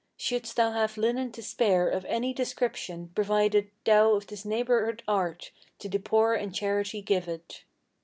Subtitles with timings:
[0.17, 5.51] Shouldst thou have linen to spare of any description, provided Thou of this neighborhood art,
[5.77, 7.65] to the poor in charity give it.'